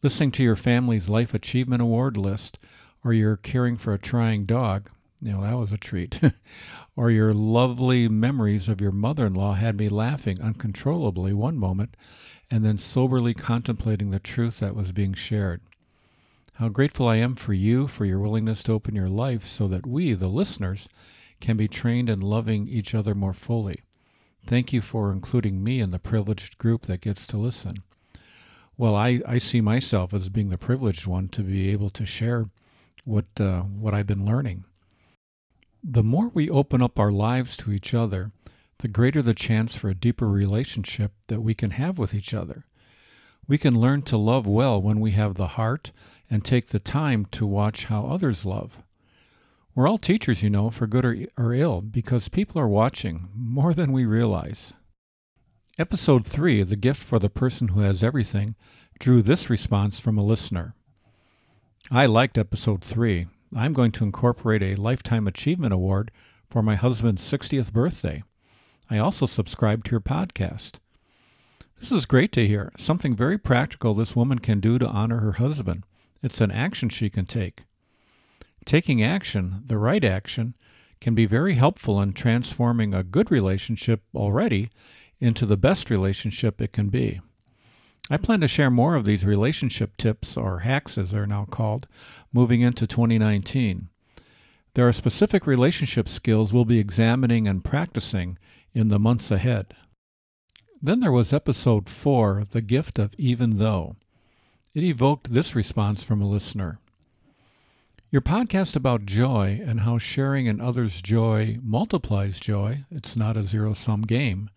Listening 0.03 0.31
to 0.31 0.43
your 0.43 0.57
family's 0.57 1.07
Life 1.07 1.33
Achievement 1.33 1.81
Award 1.81 2.17
list 2.17 2.59
or 3.05 3.13
you're 3.13 3.37
caring 3.37 3.77
for 3.77 3.93
a 3.93 3.99
trying 3.99 4.45
dog, 4.45 4.89
you 5.21 5.31
know, 5.31 5.41
that 5.41 5.57
was 5.57 5.71
a 5.71 5.77
treat. 5.77 6.19
or 6.95 7.09
your 7.09 7.33
lovely 7.33 8.07
memories 8.07 8.69
of 8.69 8.81
your 8.81 8.91
mother 8.91 9.25
in 9.25 9.33
law 9.33 9.53
had 9.53 9.77
me 9.77 9.89
laughing 9.89 10.41
uncontrollably 10.41 11.33
one 11.33 11.57
moment 11.57 11.95
and 12.49 12.63
then 12.63 12.77
soberly 12.77 13.33
contemplating 13.33 14.11
the 14.11 14.19
truth 14.19 14.59
that 14.59 14.75
was 14.75 14.91
being 14.91 15.13
shared. 15.13 15.61
How 16.55 16.69
grateful 16.69 17.07
I 17.07 17.17
am 17.17 17.35
for 17.35 17.53
you 17.53 17.87
for 17.87 18.05
your 18.05 18.19
willingness 18.19 18.63
to 18.63 18.73
open 18.73 18.95
your 18.95 19.09
life 19.09 19.45
so 19.45 19.67
that 19.67 19.85
we, 19.85 20.13
the 20.13 20.27
listeners, 20.27 20.87
can 21.39 21.57
be 21.57 21.67
trained 21.67 22.09
in 22.09 22.19
loving 22.19 22.67
each 22.67 22.95
other 22.95 23.13
more 23.13 23.33
fully. 23.33 23.83
Thank 24.45 24.73
you 24.73 24.81
for 24.81 25.11
including 25.11 25.63
me 25.63 25.79
in 25.81 25.91
the 25.91 25.99
privileged 25.99 26.57
group 26.57 26.85
that 26.87 27.01
gets 27.01 27.27
to 27.27 27.37
listen. 27.37 27.83
Well, 28.77 28.95
I, 28.95 29.21
I 29.27 29.37
see 29.39 29.61
myself 29.61 30.13
as 30.13 30.29
being 30.29 30.49
the 30.49 30.57
privileged 30.57 31.05
one 31.05 31.27
to 31.29 31.41
be 31.43 31.69
able 31.71 31.89
to 31.91 32.05
share 32.05 32.49
what 33.03 33.25
uh, 33.39 33.61
what 33.61 33.93
I've 33.93 34.07
been 34.07 34.25
learning. 34.25 34.65
The 35.83 36.03
more 36.03 36.29
we 36.29 36.49
open 36.49 36.81
up 36.81 36.99
our 36.99 37.11
lives 37.11 37.55
to 37.57 37.71
each 37.71 37.93
other, 37.93 38.31
the 38.79 38.87
greater 38.87 39.21
the 39.21 39.33
chance 39.33 39.75
for 39.75 39.89
a 39.89 39.95
deeper 39.95 40.27
relationship 40.27 41.11
that 41.27 41.41
we 41.41 41.53
can 41.53 41.71
have 41.71 41.97
with 41.97 42.13
each 42.13 42.33
other. 42.33 42.65
We 43.47 43.57
can 43.57 43.79
learn 43.79 44.01
to 44.03 44.17
love 44.17 44.45
well 44.45 44.81
when 44.81 44.99
we 44.99 45.11
have 45.11 45.35
the 45.35 45.47
heart 45.47 45.91
and 46.29 46.43
take 46.43 46.67
the 46.67 46.79
time 46.79 47.25
to 47.31 47.45
watch 47.45 47.85
how 47.85 48.05
others 48.05 48.45
love. 48.45 48.83
We're 49.73 49.87
all 49.87 49.97
teachers, 49.97 50.43
you 50.43 50.49
know, 50.49 50.69
for 50.69 50.87
good 50.87 51.05
or, 51.05 51.17
or 51.37 51.53
ill, 51.53 51.81
because 51.81 52.29
people 52.29 52.59
are 52.59 52.67
watching 52.67 53.29
more 53.35 53.73
than 53.73 53.91
we 53.91 54.05
realize. 54.05 54.73
Episode 55.79 56.25
3, 56.25 56.63
The 56.63 56.75
Gift 56.75 57.01
for 57.01 57.19
the 57.19 57.29
Person 57.29 57.69
Who 57.69 57.81
Has 57.81 58.03
Everything, 58.03 58.55
drew 58.99 59.21
this 59.21 59.49
response 59.49 59.99
from 59.99 60.17
a 60.17 60.23
listener. 60.23 60.73
I 61.91 62.07
liked 62.07 62.37
episode 62.37 62.83
three. 62.83 63.27
I'm 63.55 63.73
going 63.73 63.91
to 63.93 64.03
incorporate 64.03 64.61
a 64.61 64.75
Lifetime 64.75 65.27
Achievement 65.27 65.73
Award 65.73 66.11
for 66.49 66.61
my 66.61 66.75
husband's 66.75 67.29
60th 67.29 67.71
birthday. 67.71 68.23
I 68.89 68.97
also 68.97 69.25
subscribe 69.25 69.83
to 69.85 69.91
your 69.91 70.01
podcast. 70.01 70.79
This 71.79 71.91
is 71.91 72.05
great 72.05 72.31
to 72.33 72.47
hear. 72.47 72.71
Something 72.77 73.15
very 73.15 73.37
practical 73.37 73.93
this 73.93 74.15
woman 74.15 74.39
can 74.39 74.59
do 74.59 74.77
to 74.79 74.87
honor 74.87 75.19
her 75.19 75.33
husband. 75.33 75.83
It's 76.21 76.41
an 76.41 76.51
action 76.51 76.89
she 76.89 77.09
can 77.09 77.25
take. 77.25 77.63
Taking 78.65 79.01
action, 79.01 79.63
the 79.65 79.77
right 79.77 80.03
action, 80.03 80.55
can 80.99 81.15
be 81.15 81.25
very 81.25 81.53
helpful 81.53 82.01
in 82.01 82.13
transforming 82.13 82.93
a 82.93 83.03
good 83.03 83.31
relationship 83.31 84.01
already 84.15 84.69
into 85.19 85.45
the 85.45 85.57
best 85.57 85.89
relationship 85.89 86.61
it 86.61 86.73
can 86.73 86.89
be. 86.89 87.21
I 88.09 88.17
plan 88.17 88.39
to 88.41 88.47
share 88.47 88.71
more 88.71 88.95
of 88.95 89.03
these 89.03 89.25
relationship 89.25 89.97
tips, 89.97 90.37
or 90.37 90.59
hacks 90.59 90.97
as 90.97 91.11
they're 91.11 91.27
now 91.27 91.45
called, 91.45 91.87
moving 92.31 92.61
into 92.61 92.87
2019. 92.87 93.89
There 94.75 94.87
are 94.87 94.93
specific 94.93 95.45
relationship 95.45 96.07
skills 96.07 96.53
we'll 96.53 96.63
be 96.63 96.79
examining 96.79 97.47
and 97.47 97.63
practicing 97.63 98.37
in 98.73 98.87
the 98.87 98.99
months 98.99 99.29
ahead. 99.31 99.73
Then 100.81 100.99
there 100.99 101.11
was 101.11 101.33
episode 101.33 101.89
4, 101.89 102.45
The 102.51 102.61
Gift 102.61 102.99
of 102.99 103.13
Even 103.17 103.57
Though. 103.57 103.95
It 104.73 104.83
evoked 104.83 105.33
this 105.33 105.55
response 105.55 106.03
from 106.03 106.21
a 106.21 106.29
listener. 106.29 106.79
Your 108.09 108.21
podcast 108.21 108.75
about 108.75 109.05
joy 109.05 109.59
and 109.65 109.81
how 109.81 109.97
sharing 109.97 110.45
in 110.45 110.61
others' 110.61 111.01
joy 111.01 111.57
multiplies 111.61 112.39
joy, 112.39 112.85
it's 112.89 113.17
not 113.17 113.35
a 113.35 113.43
zero 113.43 113.73
sum 113.73 114.03
game. 114.03 114.49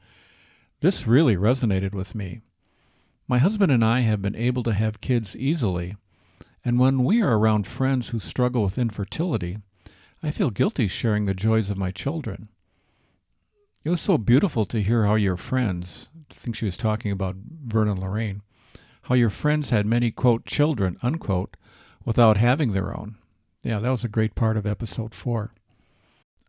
This 0.80 1.06
really 1.06 1.36
resonated 1.36 1.92
with 1.92 2.14
me. 2.14 2.42
My 3.30 3.38
husband 3.38 3.70
and 3.70 3.84
I 3.84 4.00
have 4.00 4.20
been 4.20 4.34
able 4.34 4.64
to 4.64 4.72
have 4.72 5.00
kids 5.00 5.36
easily, 5.36 5.94
and 6.64 6.80
when 6.80 7.04
we 7.04 7.22
are 7.22 7.38
around 7.38 7.64
friends 7.64 8.08
who 8.08 8.18
struggle 8.18 8.64
with 8.64 8.76
infertility, 8.76 9.58
I 10.20 10.32
feel 10.32 10.50
guilty 10.50 10.88
sharing 10.88 11.26
the 11.26 11.32
joys 11.32 11.70
of 11.70 11.78
my 11.78 11.92
children. 11.92 12.48
It 13.84 13.90
was 13.90 14.00
so 14.00 14.18
beautiful 14.18 14.64
to 14.64 14.82
hear 14.82 15.04
how 15.04 15.14
your 15.14 15.36
friends, 15.36 16.10
I 16.28 16.34
think 16.34 16.56
she 16.56 16.64
was 16.64 16.76
talking 16.76 17.12
about 17.12 17.36
Vernon 17.36 18.00
Lorraine, 18.00 18.42
how 19.02 19.14
your 19.14 19.30
friends 19.30 19.70
had 19.70 19.86
many, 19.86 20.10
quote, 20.10 20.44
children, 20.44 20.98
unquote, 21.00 21.56
without 22.04 22.36
having 22.36 22.72
their 22.72 22.92
own. 22.92 23.14
Yeah, 23.62 23.78
that 23.78 23.90
was 23.90 24.04
a 24.04 24.08
great 24.08 24.34
part 24.34 24.56
of 24.56 24.66
episode 24.66 25.14
four. 25.14 25.54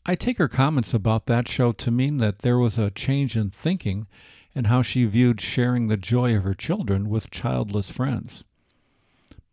I 0.03 0.15
take 0.15 0.39
her 0.39 0.47
comments 0.47 0.95
about 0.95 1.27
that 1.27 1.47
show 1.47 1.73
to 1.73 1.91
mean 1.91 2.17
that 2.17 2.39
there 2.39 2.57
was 2.57 2.79
a 2.79 2.89
change 2.89 3.37
in 3.37 3.51
thinking 3.51 4.07
and 4.53 4.67
how 4.67 4.81
she 4.81 5.05
viewed 5.05 5.39
sharing 5.39 5.87
the 5.87 5.97
joy 5.97 6.35
of 6.35 6.43
her 6.43 6.53
children 6.53 7.09
with 7.09 7.31
childless 7.31 7.89
friends. 7.89 8.43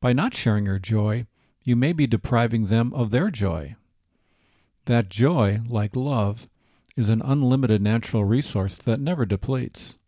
By 0.00 0.12
not 0.12 0.34
sharing 0.34 0.66
your 0.66 0.78
joy, 0.78 1.26
you 1.64 1.76
may 1.76 1.92
be 1.92 2.06
depriving 2.06 2.66
them 2.66 2.92
of 2.94 3.10
their 3.10 3.30
joy. 3.30 3.76
That 4.86 5.08
joy, 5.08 5.60
like 5.68 5.94
love, 5.94 6.48
is 6.96 7.08
an 7.08 7.22
unlimited 7.24 7.82
natural 7.82 8.24
resource 8.24 8.76
that 8.78 9.00
never 9.00 9.26
depletes. 9.26 9.98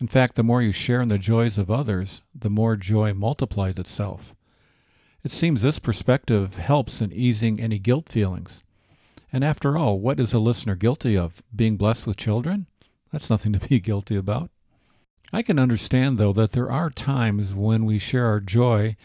In 0.00 0.08
fact, 0.08 0.36
the 0.36 0.42
more 0.42 0.62
you 0.62 0.72
share 0.72 1.00
in 1.00 1.08
the 1.08 1.18
joys 1.18 1.58
of 1.58 1.70
others, 1.70 2.22
the 2.34 2.50
more 2.50 2.76
joy 2.76 3.12
multiplies 3.12 3.78
itself. 3.78 4.34
It 5.24 5.32
seems 5.32 5.62
this 5.62 5.78
perspective 5.78 6.54
helps 6.54 7.00
in 7.00 7.12
easing 7.12 7.60
any 7.60 7.78
guilt 7.78 8.08
feelings. 8.08 8.62
And 9.32 9.44
after 9.44 9.76
all, 9.76 9.98
what 9.98 10.20
is 10.20 10.32
a 10.32 10.38
listener 10.38 10.74
guilty 10.74 11.16
of? 11.16 11.42
Being 11.54 11.76
blessed 11.76 12.06
with 12.06 12.16
children? 12.16 12.66
That's 13.12 13.30
nothing 13.30 13.52
to 13.54 13.58
be 13.58 13.80
guilty 13.80 14.16
about. 14.16 14.50
I 15.32 15.42
can 15.42 15.58
understand, 15.58 16.18
though, 16.18 16.32
that 16.32 16.52
there 16.52 16.70
are 16.70 16.90
times 16.90 17.54
when 17.54 17.84
we 17.84 17.98
share 17.98 18.26
our 18.26 18.40
joy 18.40 18.96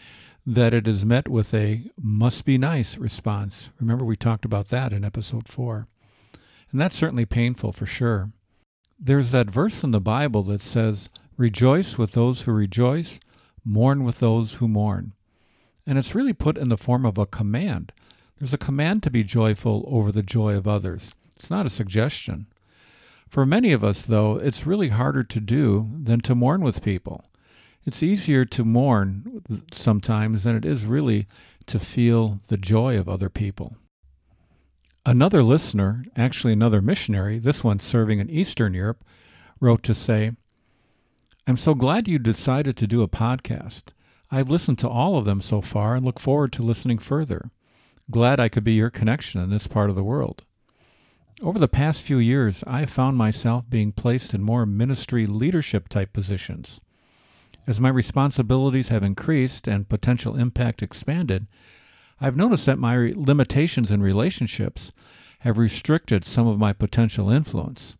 that 0.46 0.74
it 0.74 0.86
is 0.86 1.04
met 1.04 1.28
with 1.28 1.54
a 1.54 1.90
must 2.00 2.44
be 2.44 2.58
nice 2.58 2.98
response. 2.98 3.70
Remember, 3.80 4.04
we 4.04 4.16
talked 4.16 4.44
about 4.44 4.68
that 4.68 4.92
in 4.92 5.04
episode 5.04 5.48
4. 5.48 5.86
And 6.70 6.80
that's 6.80 6.96
certainly 6.96 7.24
painful 7.24 7.72
for 7.72 7.86
sure. 7.86 8.30
There's 8.98 9.32
that 9.32 9.50
verse 9.50 9.82
in 9.82 9.90
the 9.90 10.00
Bible 10.00 10.42
that 10.44 10.60
says, 10.60 11.08
Rejoice 11.36 11.98
with 11.98 12.12
those 12.12 12.42
who 12.42 12.52
rejoice, 12.52 13.20
mourn 13.64 14.04
with 14.04 14.20
those 14.20 14.54
who 14.54 14.68
mourn. 14.68 15.12
And 15.86 15.98
it's 15.98 16.14
really 16.14 16.32
put 16.32 16.56
in 16.56 16.68
the 16.68 16.78
form 16.78 17.04
of 17.04 17.18
a 17.18 17.26
command. 17.26 17.92
There's 18.38 18.54
a 18.54 18.58
command 18.58 19.02
to 19.02 19.10
be 19.10 19.24
joyful 19.24 19.84
over 19.86 20.12
the 20.12 20.22
joy 20.22 20.54
of 20.54 20.68
others. 20.68 21.14
It's 21.36 21.50
not 21.50 21.66
a 21.66 21.70
suggestion. 21.70 22.46
For 23.34 23.44
many 23.44 23.72
of 23.72 23.82
us, 23.82 24.02
though, 24.02 24.36
it's 24.36 24.64
really 24.64 24.90
harder 24.90 25.24
to 25.24 25.40
do 25.40 25.90
than 26.00 26.20
to 26.20 26.36
mourn 26.36 26.60
with 26.60 26.84
people. 26.84 27.24
It's 27.84 28.00
easier 28.00 28.44
to 28.44 28.64
mourn 28.64 29.42
sometimes 29.72 30.44
than 30.44 30.54
it 30.54 30.64
is 30.64 30.86
really 30.86 31.26
to 31.66 31.80
feel 31.80 32.38
the 32.46 32.56
joy 32.56 32.96
of 32.96 33.08
other 33.08 33.28
people. 33.28 33.76
Another 35.04 35.42
listener, 35.42 36.04
actually 36.14 36.52
another 36.52 36.80
missionary, 36.80 37.40
this 37.40 37.64
one 37.64 37.80
serving 37.80 38.20
in 38.20 38.30
Eastern 38.30 38.72
Europe, 38.72 39.02
wrote 39.58 39.82
to 39.82 39.94
say, 39.94 40.30
I'm 41.44 41.56
so 41.56 41.74
glad 41.74 42.06
you 42.06 42.20
decided 42.20 42.76
to 42.76 42.86
do 42.86 43.02
a 43.02 43.08
podcast. 43.08 43.94
I've 44.30 44.48
listened 44.48 44.78
to 44.78 44.88
all 44.88 45.18
of 45.18 45.24
them 45.24 45.40
so 45.40 45.60
far 45.60 45.96
and 45.96 46.06
look 46.06 46.20
forward 46.20 46.52
to 46.52 46.62
listening 46.62 46.98
further. 46.98 47.50
Glad 48.08 48.38
I 48.38 48.48
could 48.48 48.62
be 48.62 48.74
your 48.74 48.90
connection 48.90 49.40
in 49.40 49.50
this 49.50 49.66
part 49.66 49.90
of 49.90 49.96
the 49.96 50.04
world. 50.04 50.44
Over 51.42 51.58
the 51.58 51.68
past 51.68 52.02
few 52.02 52.18
years, 52.18 52.62
I 52.66 52.80
have 52.80 52.90
found 52.90 53.16
myself 53.16 53.68
being 53.68 53.90
placed 53.90 54.34
in 54.34 54.42
more 54.42 54.64
ministry 54.64 55.26
leadership 55.26 55.88
type 55.88 56.12
positions. 56.12 56.80
As 57.66 57.80
my 57.80 57.88
responsibilities 57.88 58.88
have 58.88 59.02
increased 59.02 59.66
and 59.66 59.88
potential 59.88 60.36
impact 60.36 60.82
expanded, 60.82 61.46
I've 62.20 62.36
noticed 62.36 62.66
that 62.66 62.78
my 62.78 63.12
limitations 63.16 63.90
in 63.90 64.00
relationships 64.00 64.92
have 65.40 65.58
restricted 65.58 66.24
some 66.24 66.46
of 66.46 66.58
my 66.58 66.72
potential 66.72 67.30
influence. 67.30 67.96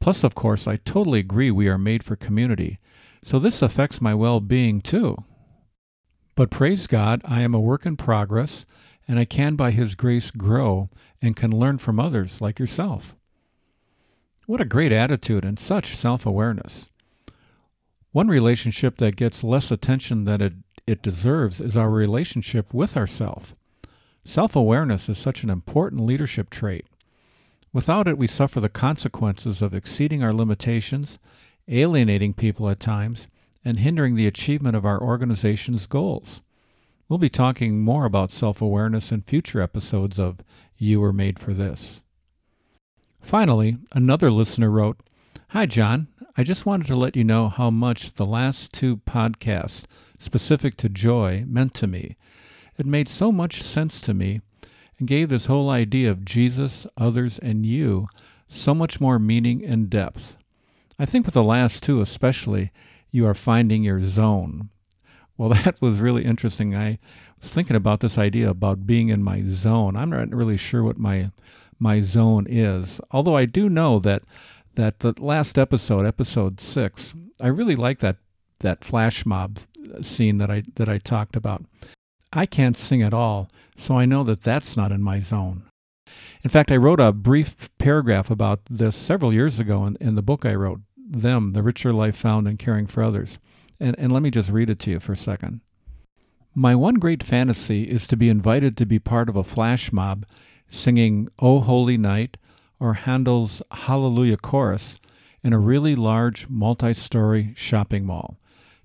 Plus, 0.00 0.24
of 0.24 0.34
course, 0.34 0.66
I 0.66 0.76
totally 0.76 1.20
agree 1.20 1.50
we 1.50 1.68
are 1.68 1.78
made 1.78 2.02
for 2.02 2.16
community, 2.16 2.78
so 3.22 3.38
this 3.38 3.60
affects 3.60 4.00
my 4.00 4.14
well 4.14 4.40
being 4.40 4.80
too. 4.80 5.16
But 6.34 6.50
praise 6.50 6.86
God, 6.86 7.20
I 7.24 7.42
am 7.42 7.54
a 7.54 7.60
work 7.60 7.84
in 7.84 7.96
progress, 7.96 8.64
and 9.08 9.18
I 9.18 9.24
can 9.24 9.56
by 9.56 9.70
His 9.70 9.94
grace 9.94 10.30
grow 10.30 10.90
and 11.22 11.36
can 11.36 11.50
learn 11.50 11.78
from 11.78 12.00
others 12.00 12.40
like 12.40 12.58
yourself. 12.58 13.14
What 14.46 14.60
a 14.60 14.64
great 14.64 14.92
attitude 14.92 15.44
and 15.44 15.58
such 15.58 15.96
self 15.96 16.24
awareness. 16.24 16.90
One 18.12 18.28
relationship 18.28 18.96
that 18.96 19.16
gets 19.16 19.44
less 19.44 19.70
attention 19.70 20.24
than 20.24 20.40
it, 20.40 20.52
it 20.86 21.02
deserves 21.02 21.60
is 21.60 21.76
our 21.76 21.90
relationship 21.90 22.72
with 22.72 22.96
ourself. 22.96 23.54
Self 24.24 24.56
awareness 24.56 25.08
is 25.08 25.18
such 25.18 25.42
an 25.42 25.50
important 25.50 26.02
leadership 26.02 26.48
trait. 26.48 26.86
Without 27.72 28.08
it, 28.08 28.16
we 28.16 28.26
suffer 28.26 28.58
the 28.58 28.68
consequences 28.68 29.60
of 29.60 29.74
exceeding 29.74 30.22
our 30.22 30.32
limitations, 30.32 31.18
alienating 31.68 32.32
people 32.32 32.70
at 32.70 32.80
times, 32.80 33.28
and 33.64 33.80
hindering 33.80 34.14
the 34.14 34.26
achievement 34.26 34.76
of 34.76 34.86
our 34.86 35.00
organization's 35.02 35.86
goals. 35.86 36.40
We'll 37.08 37.18
be 37.20 37.28
talking 37.28 37.82
more 37.84 38.04
about 38.04 38.32
self 38.32 38.60
awareness 38.60 39.12
in 39.12 39.22
future 39.22 39.60
episodes 39.60 40.18
of 40.18 40.40
You 40.76 41.00
Were 41.00 41.12
Made 41.12 41.38
for 41.38 41.54
This. 41.54 42.02
Finally, 43.20 43.78
another 43.92 44.28
listener 44.28 44.72
wrote 44.72 44.98
Hi, 45.50 45.66
John. 45.66 46.08
I 46.36 46.42
just 46.42 46.66
wanted 46.66 46.88
to 46.88 46.96
let 46.96 47.14
you 47.14 47.22
know 47.22 47.48
how 47.48 47.70
much 47.70 48.14
the 48.14 48.26
last 48.26 48.72
two 48.72 48.96
podcasts 48.96 49.84
specific 50.18 50.76
to 50.78 50.88
joy 50.88 51.44
meant 51.46 51.74
to 51.74 51.86
me. 51.86 52.16
It 52.76 52.86
made 52.86 53.08
so 53.08 53.30
much 53.30 53.62
sense 53.62 54.00
to 54.00 54.12
me 54.12 54.40
and 54.98 55.06
gave 55.06 55.28
this 55.28 55.46
whole 55.46 55.70
idea 55.70 56.10
of 56.10 56.24
Jesus, 56.24 56.88
others, 56.96 57.38
and 57.38 57.64
you 57.64 58.08
so 58.48 58.74
much 58.74 59.00
more 59.00 59.20
meaning 59.20 59.64
and 59.64 59.88
depth. 59.88 60.38
I 60.98 61.06
think 61.06 61.24
with 61.24 61.34
the 61.34 61.44
last 61.44 61.84
two 61.84 62.00
especially, 62.00 62.72
you 63.12 63.26
are 63.26 63.34
finding 63.34 63.84
your 63.84 64.02
zone. 64.02 64.70
Well, 65.38 65.48
that 65.64 65.80
was 65.80 66.00
really 66.00 66.24
interesting. 66.24 66.74
I 66.74 66.98
was 67.40 67.50
thinking 67.50 67.76
about 67.76 68.00
this 68.00 68.18
idea 68.18 68.48
about 68.50 68.86
being 68.86 69.08
in 69.08 69.22
my 69.22 69.42
zone. 69.46 69.96
I'm 69.96 70.10
not 70.10 70.30
really 70.30 70.56
sure 70.56 70.82
what 70.82 70.98
my 70.98 71.30
my 71.78 72.00
zone 72.00 72.46
is, 72.48 73.02
although 73.10 73.36
I 73.36 73.44
do 73.44 73.68
know 73.68 73.98
that 73.98 74.22
that 74.76 75.00
the 75.00 75.14
last 75.18 75.58
episode, 75.58 76.06
episode 76.06 76.58
six, 76.60 77.14
I 77.40 77.48
really 77.48 77.76
like 77.76 77.98
that 77.98 78.16
that 78.60 78.84
flash 78.84 79.26
mob 79.26 79.58
scene 80.00 80.38
that 80.38 80.50
I 80.50 80.62
that 80.76 80.88
I 80.88 80.98
talked 80.98 81.36
about. 81.36 81.64
I 82.32 82.46
can't 82.46 82.76
sing 82.76 83.02
at 83.02 83.14
all, 83.14 83.48
so 83.76 83.96
I 83.96 84.04
know 84.04 84.24
that 84.24 84.42
that's 84.42 84.76
not 84.76 84.92
in 84.92 85.02
my 85.02 85.20
zone. 85.20 85.64
In 86.42 86.50
fact, 86.50 86.70
I 86.70 86.76
wrote 86.76 87.00
a 87.00 87.12
brief 87.12 87.70
paragraph 87.78 88.30
about 88.30 88.60
this 88.70 88.96
several 88.96 89.32
years 89.32 89.58
ago 89.58 89.84
in, 89.86 89.96
in 90.00 90.14
the 90.14 90.22
book 90.22 90.44
I 90.44 90.54
wrote, 90.54 90.80
Them, 90.96 91.52
The 91.52 91.62
Richer 91.62 91.92
Life 91.92 92.16
Found 92.16 92.46
in 92.46 92.56
Caring 92.56 92.86
for 92.86 93.02
Others. 93.02 93.38
And, 93.78 93.94
and 93.98 94.12
let 94.12 94.22
me 94.22 94.30
just 94.30 94.50
read 94.50 94.70
it 94.70 94.78
to 94.80 94.90
you 94.92 95.00
for 95.00 95.12
a 95.12 95.16
second. 95.16 95.60
My 96.54 96.74
one 96.74 96.94
great 96.94 97.22
fantasy 97.22 97.84
is 97.84 98.08
to 98.08 98.16
be 98.16 98.30
invited 98.30 98.76
to 98.76 98.86
be 98.86 98.98
part 98.98 99.28
of 99.28 99.36
a 99.36 99.44
flash 99.44 99.92
mob 99.92 100.24
singing 100.68 101.28
O 101.38 101.60
Holy 101.60 101.98
Night 101.98 102.38
or 102.80 102.94
Handel's 102.94 103.62
Hallelujah 103.70 104.38
Chorus 104.38 104.98
in 105.42 105.52
a 105.52 105.58
really 105.58 105.94
large 105.94 106.48
multi 106.48 106.94
story 106.94 107.52
shopping 107.56 108.04
mall, 108.04 108.38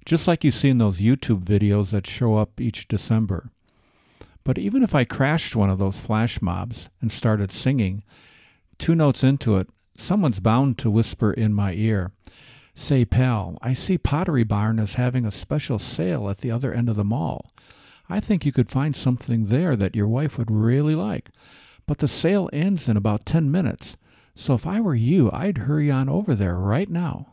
just 0.06 0.28
like 0.28 0.44
you 0.44 0.52
see 0.52 0.70
in 0.70 0.78
those 0.78 1.00
YouTube 1.00 1.44
videos 1.44 1.92
that 1.92 2.06
show 2.06 2.36
up 2.36 2.60
each 2.60 2.88
December. 2.88 3.50
But 4.44 4.58
even 4.58 4.84
if 4.84 4.94
I 4.94 5.04
crashed 5.04 5.56
one 5.56 5.70
of 5.70 5.80
those 5.80 6.02
flash 6.02 6.42
mobs 6.42 6.90
and 7.00 7.12
started 7.12 7.52
singing, 7.52 8.04
two 8.78 8.96
notes 8.96 9.24
into 9.24 9.58
it, 9.58 9.70
someone's 9.96 10.40
bound 10.40 10.78
to 10.80 10.92
whisper 10.92 11.32
in 11.32 11.54
my 11.54 11.74
ear, 11.74 12.12
Say, 12.82 13.06
pal, 13.06 13.60
I 13.62 13.74
see 13.74 14.00
Pottery 14.00 14.44
Barn 14.44 14.80
is 14.80 14.96
having 14.96 15.24
a 15.24 15.30
special 15.30 15.78
sale 15.78 16.28
at 16.28 16.40
the 16.40 16.50
other 16.50 16.74
end 16.74 16.90
of 16.90 16.96
the 16.96 17.04
mall. 17.04 17.52
I 18.10 18.20
think 18.20 18.44
you 18.44 18.52
could 18.52 18.72
find 18.72 18.96
something 18.96 19.46
there 19.46 19.76
that 19.76 19.96
your 19.96 20.08
wife 20.08 20.36
would 20.40 20.50
really 20.50 20.96
like. 20.96 21.30
But 21.86 22.00
the 22.00 22.08
sale 22.08 22.50
ends 22.52 22.90
in 22.90 22.98
about 22.98 23.28
10 23.28 23.52
minutes, 23.52 23.98
so 24.34 24.56
if 24.56 24.66
I 24.66 24.82
were 24.82 24.96
you, 24.96 25.30
I'd 25.32 25.60
hurry 25.60 25.92
on 25.92 26.10
over 26.10 26.34
there 26.34 26.58
right 26.58 26.90
now. 26.90 27.28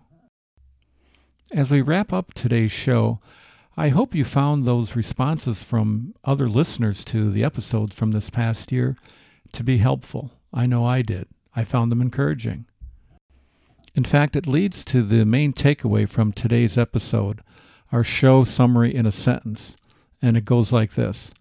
As 1.50 1.70
we 1.70 1.80
wrap 1.80 2.12
up 2.12 2.34
today's 2.34 2.70
show, 2.70 3.18
I 3.74 3.88
hope 3.88 4.14
you 4.14 4.26
found 4.26 4.66
those 4.66 4.94
responses 4.94 5.62
from 5.64 6.14
other 6.24 6.46
listeners 6.46 7.06
to 7.06 7.30
the 7.30 7.42
episodes 7.42 7.96
from 7.96 8.10
this 8.10 8.28
past 8.28 8.70
year 8.70 8.98
to 9.52 9.64
be 9.64 9.78
helpful. 9.78 10.30
I 10.52 10.66
know 10.66 10.84
I 10.84 11.00
did. 11.00 11.26
I 11.56 11.64
found 11.64 11.90
them 11.90 12.02
encouraging. 12.02 12.66
In 13.98 14.04
fact, 14.04 14.36
it 14.36 14.46
leads 14.46 14.84
to 14.84 15.02
the 15.02 15.26
main 15.26 15.52
takeaway 15.52 16.08
from 16.08 16.30
today's 16.30 16.78
episode, 16.78 17.40
our 17.90 18.04
show 18.04 18.44
summary 18.44 18.94
in 18.94 19.06
a 19.06 19.10
sentence, 19.10 19.76
and 20.22 20.36
it 20.36 20.44
goes 20.44 20.72
like 20.72 20.92
this 20.92 21.34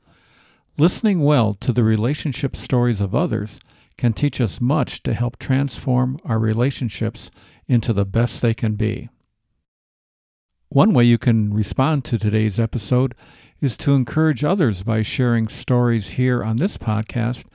Listening 0.75 1.19
well 1.19 1.53
to 1.53 1.71
the 1.71 1.83
relationship 1.83 2.55
stories 2.55 2.99
of 2.99 3.13
others 3.13 3.59
can 3.95 4.11
teach 4.11 4.41
us 4.41 4.59
much 4.59 5.03
to 5.03 5.13
help 5.13 5.37
transform 5.37 6.19
our 6.25 6.39
relationships 6.39 7.29
into 7.67 7.93
the 7.93 8.05
best 8.05 8.41
they 8.41 8.55
can 8.55 8.73
be. 8.73 9.07
One 10.69 10.93
way 10.95 11.03
you 11.03 11.19
can 11.19 11.53
respond 11.53 12.05
to 12.05 12.17
today's 12.17 12.59
episode 12.59 13.13
is 13.61 13.77
to 13.77 13.93
encourage 13.93 14.43
others 14.43 14.81
by 14.81 15.03
sharing 15.03 15.47
stories 15.47 16.09
here 16.17 16.43
on 16.43 16.57
this 16.57 16.75
podcast 16.75 17.45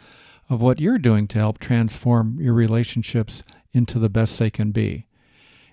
of 0.49 0.61
what 0.61 0.79
you're 0.79 0.97
doing 0.97 1.27
to 1.27 1.41
help 1.41 1.59
transform 1.59 2.39
your 2.41 2.55
relationships 2.55 3.43
into 3.73 3.99
the 3.99 4.09
best 4.09 4.39
they 4.39 4.51
can 4.51 4.71
be. 4.71 5.07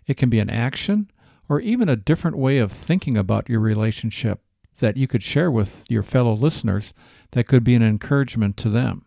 It 0.08 0.18
can 0.18 0.30
be 0.30 0.40
an 0.40 0.50
action 0.50 1.12
or 1.48 1.60
even 1.60 1.90
a 1.90 1.96
different 1.96 2.38
way 2.38 2.60
of 2.60 2.72
thinking 2.72 3.18
about 3.18 3.50
your 3.50 3.60
relationship 3.60 4.42
that 4.80 4.98
you 4.98 5.08
could 5.08 5.24
share 5.24 5.52
with 5.52 5.86
your 5.90 6.04
fellow 6.04 6.34
listeners 6.34 6.94
that 7.32 7.48
could 7.48 7.64
be 7.64 7.76
an 7.76 7.84
encouragement 7.84 8.58
to 8.58 8.70
them. 8.70 9.06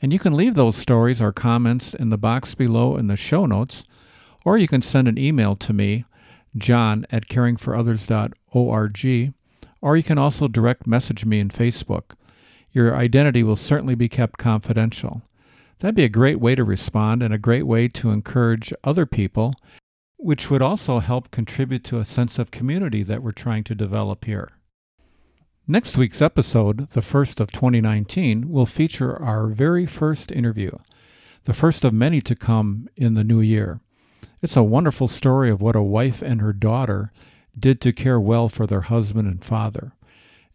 And 0.00 0.12
you 0.12 0.18
can 0.18 0.34
leave 0.34 0.54
those 0.54 0.76
stories 0.76 1.20
or 1.20 1.32
comments 1.32 1.94
in 1.94 2.10
the 2.10 2.18
box 2.18 2.54
below 2.54 2.96
in 2.96 3.08
the 3.08 3.16
show 3.16 3.46
notes, 3.46 3.84
or 4.44 4.56
you 4.56 4.68
can 4.68 4.82
send 4.82 5.08
an 5.08 5.18
email 5.18 5.56
to 5.56 5.72
me, 5.72 6.04
john 6.56 7.04
at 7.10 7.28
caringforothers.org, 7.28 9.32
or 9.80 9.96
you 9.96 10.02
can 10.02 10.18
also 10.18 10.48
direct 10.48 10.86
message 10.86 11.24
me 11.24 11.40
in 11.40 11.48
Facebook. 11.48 12.14
Your 12.70 12.94
identity 12.94 13.42
will 13.42 13.56
certainly 13.56 13.94
be 13.94 14.08
kept 14.08 14.38
confidential. 14.38 15.22
That'd 15.80 15.94
be 15.94 16.04
a 16.04 16.08
great 16.08 16.40
way 16.40 16.54
to 16.56 16.64
respond 16.64 17.22
and 17.22 17.32
a 17.32 17.38
great 17.38 17.66
way 17.66 17.86
to 17.88 18.10
encourage 18.10 18.72
other 18.82 19.06
people, 19.06 19.54
which 20.16 20.50
would 20.50 20.62
also 20.62 20.98
help 20.98 21.30
contribute 21.30 21.84
to 21.84 21.98
a 21.98 22.04
sense 22.04 22.38
of 22.38 22.50
community 22.50 23.04
that 23.04 23.22
we're 23.22 23.32
trying 23.32 23.62
to 23.64 23.74
develop 23.76 24.24
here. 24.24 24.48
Next 25.68 25.96
week's 25.96 26.22
episode, 26.22 26.88
the 26.90 27.02
first 27.02 27.40
of 27.40 27.52
2019, 27.52 28.50
will 28.50 28.66
feature 28.66 29.22
our 29.22 29.46
very 29.46 29.86
first 29.86 30.32
interview, 30.32 30.72
the 31.44 31.52
first 31.52 31.84
of 31.84 31.92
many 31.92 32.20
to 32.22 32.34
come 32.34 32.88
in 32.96 33.14
the 33.14 33.22
new 33.22 33.40
year. 33.40 33.80
It's 34.42 34.56
a 34.56 34.62
wonderful 34.62 35.08
story 35.08 35.50
of 35.50 35.60
what 35.60 35.76
a 35.76 35.82
wife 35.82 36.22
and 36.22 36.40
her 36.40 36.52
daughter 36.52 37.12
did 37.56 37.80
to 37.82 37.92
care 37.92 38.18
well 38.18 38.48
for 38.48 38.66
their 38.66 38.80
husband 38.82 39.28
and 39.28 39.44
father. 39.44 39.92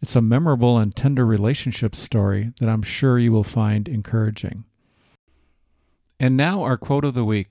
It's 0.01 0.15
a 0.17 0.21
memorable 0.21 0.77
and 0.77 0.93
tender 0.93 1.25
relationship 1.25 1.95
story 1.95 2.51
that 2.59 2.67
I'm 2.67 2.81
sure 2.81 3.17
you 3.17 3.31
will 3.31 3.43
find 3.43 3.87
encouraging. 3.87 4.65
And 6.23 6.37
now, 6.37 6.63
our 6.63 6.77
quote 6.77 7.03
of 7.03 7.15
the 7.15 7.25
week 7.25 7.49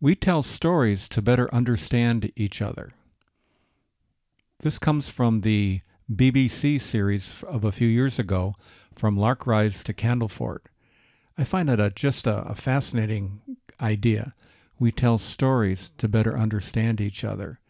We 0.00 0.14
tell 0.14 0.42
stories 0.42 1.06
to 1.10 1.20
better 1.20 1.54
understand 1.54 2.32
each 2.34 2.62
other. 2.62 2.92
This 4.60 4.78
comes 4.78 5.10
from 5.10 5.42
the 5.42 5.82
BBC 6.10 6.80
series 6.80 7.44
of 7.46 7.64
a 7.64 7.72
few 7.72 7.86
years 7.86 8.18
ago, 8.18 8.54
From 8.94 9.18
Lark 9.18 9.46
Rise 9.46 9.84
to 9.84 9.92
Candleford. 9.92 10.60
I 11.36 11.44
find 11.44 11.68
it 11.68 11.78
a, 11.78 11.90
just 11.90 12.26
a, 12.26 12.38
a 12.38 12.54
fascinating 12.54 13.42
idea. 13.78 14.32
We 14.78 14.90
tell 14.90 15.18
stories 15.18 15.90
to 15.98 16.08
better 16.08 16.38
understand 16.38 17.02
each 17.02 17.22
other. 17.22 17.60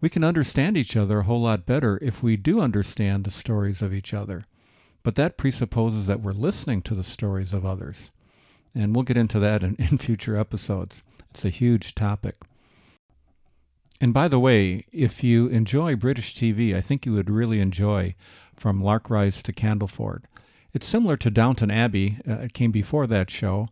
We 0.00 0.08
can 0.08 0.22
understand 0.22 0.76
each 0.76 0.96
other 0.96 1.18
a 1.18 1.24
whole 1.24 1.42
lot 1.42 1.66
better 1.66 1.98
if 2.00 2.22
we 2.22 2.36
do 2.36 2.60
understand 2.60 3.24
the 3.24 3.32
stories 3.32 3.82
of 3.82 3.92
each 3.92 4.14
other. 4.14 4.44
But 5.02 5.16
that 5.16 5.36
presupposes 5.36 6.06
that 6.06 6.20
we're 6.20 6.30
listening 6.30 6.80
to 6.82 6.94
the 6.94 7.02
stories 7.02 7.52
of 7.52 7.66
others. 7.66 8.12
And 8.74 8.94
we'll 8.94 9.04
get 9.04 9.16
into 9.16 9.38
that 9.38 9.62
in, 9.62 9.76
in 9.78 9.98
future 9.98 10.36
episodes. 10.36 11.02
It's 11.30 11.44
a 11.44 11.50
huge 11.50 11.94
topic. 11.94 12.36
And 14.00 14.12
by 14.12 14.26
the 14.26 14.40
way, 14.40 14.86
if 14.92 15.22
you 15.22 15.46
enjoy 15.46 15.94
British 15.94 16.34
TV, 16.34 16.74
I 16.74 16.80
think 16.80 17.06
you 17.06 17.12
would 17.12 17.30
really 17.30 17.60
enjoy 17.60 18.16
From 18.56 18.82
Larkrise 18.82 19.42
to 19.42 19.52
Candleford. 19.52 20.22
It's 20.74 20.86
similar 20.86 21.16
to 21.18 21.30
Downton 21.30 21.70
Abbey, 21.70 22.18
uh, 22.28 22.34
it 22.40 22.54
came 22.54 22.72
before 22.72 23.06
that 23.06 23.30
show, 23.30 23.68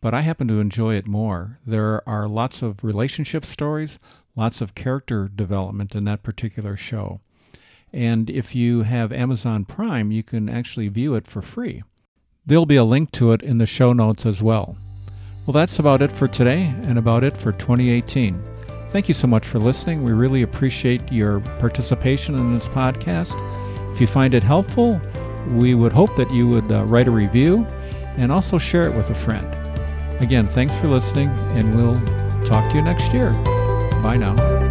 but 0.00 0.14
I 0.14 0.20
happen 0.22 0.48
to 0.48 0.60
enjoy 0.60 0.94
it 0.94 1.06
more. 1.06 1.58
There 1.66 2.06
are 2.08 2.28
lots 2.28 2.62
of 2.62 2.84
relationship 2.84 3.44
stories, 3.44 3.98
lots 4.36 4.60
of 4.60 4.74
character 4.74 5.28
development 5.28 5.94
in 5.94 6.04
that 6.04 6.22
particular 6.22 6.76
show. 6.76 7.20
And 7.92 8.30
if 8.30 8.54
you 8.54 8.82
have 8.82 9.12
Amazon 9.12 9.64
Prime, 9.64 10.10
you 10.10 10.22
can 10.22 10.48
actually 10.48 10.88
view 10.88 11.14
it 11.14 11.28
for 11.28 11.42
free. 11.42 11.82
There'll 12.46 12.66
be 12.66 12.76
a 12.76 12.84
link 12.84 13.10
to 13.12 13.32
it 13.32 13.42
in 13.42 13.58
the 13.58 13.66
show 13.66 13.92
notes 13.92 14.26
as 14.26 14.42
well. 14.42 14.76
Well, 15.46 15.52
that's 15.52 15.78
about 15.78 16.02
it 16.02 16.12
for 16.12 16.28
today 16.28 16.74
and 16.82 16.98
about 16.98 17.24
it 17.24 17.36
for 17.36 17.52
2018. 17.52 18.42
Thank 18.88 19.08
you 19.08 19.14
so 19.14 19.26
much 19.26 19.46
for 19.46 19.58
listening. 19.58 20.04
We 20.04 20.12
really 20.12 20.42
appreciate 20.42 21.10
your 21.10 21.40
participation 21.58 22.34
in 22.34 22.52
this 22.52 22.68
podcast. 22.68 23.34
If 23.92 24.00
you 24.00 24.06
find 24.06 24.34
it 24.34 24.42
helpful, 24.42 25.00
we 25.50 25.74
would 25.74 25.92
hope 25.92 26.16
that 26.16 26.30
you 26.30 26.48
would 26.48 26.70
uh, 26.70 26.84
write 26.84 27.08
a 27.08 27.10
review 27.10 27.66
and 28.16 28.30
also 28.30 28.58
share 28.58 28.84
it 28.88 28.94
with 28.94 29.10
a 29.10 29.14
friend. 29.14 29.46
Again, 30.22 30.46
thanks 30.46 30.76
for 30.78 30.88
listening, 30.88 31.28
and 31.56 31.74
we'll 31.74 31.96
talk 32.44 32.70
to 32.70 32.76
you 32.76 32.82
next 32.82 33.12
year. 33.12 33.32
Bye 34.02 34.16
now. 34.18 34.63